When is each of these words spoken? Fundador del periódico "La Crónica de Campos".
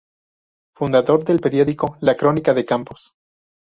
Fundador 0.73 1.23
del 1.25 1.41
periódico 1.41 1.95
"La 2.01 2.15
Crónica 2.17 2.55
de 2.55 2.65
Campos". 2.65 3.13